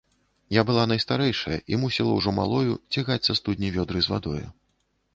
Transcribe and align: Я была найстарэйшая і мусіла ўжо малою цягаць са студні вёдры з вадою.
Я 0.55 0.61
была 0.69 0.85
найстарэйшая 0.91 1.59
і 1.75 1.79
мусіла 1.83 2.11
ўжо 2.17 2.35
малою 2.41 2.73
цягаць 2.97 3.23
са 3.31 3.39
студні 3.45 3.75
вёдры 3.81 3.99
з 4.07 4.17
вадою. 4.17 4.45